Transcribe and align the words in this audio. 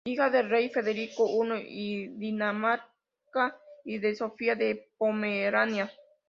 Hija 0.03 0.31
del 0.31 0.49
rey 0.49 0.69
Federico 0.69 1.27
I 1.59 2.07
de 2.07 2.13
Dinamarca 2.17 3.59
y 3.85 3.99
de 3.99 4.15
Sofía 4.15 4.55
de 4.55 4.89
Pomerania. 4.97 5.91